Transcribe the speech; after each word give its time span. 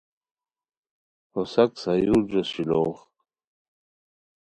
ہوساک 1.33 1.71
سایورجو 1.81 2.41
شیلوغ 2.51 2.97